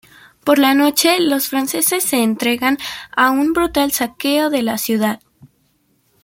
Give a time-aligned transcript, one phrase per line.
[0.43, 2.79] Por la noche, los franceses se entregan
[3.15, 5.19] a un brutal saqueo de la ciudad.